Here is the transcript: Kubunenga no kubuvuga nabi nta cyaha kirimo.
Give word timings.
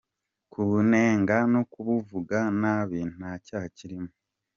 Kubunenga 0.51 1.35
no 1.53 1.61
kubuvuga 1.71 2.37
nabi 2.61 2.99
nta 3.15 3.31
cyaha 3.45 3.67
kirimo. 3.77 4.11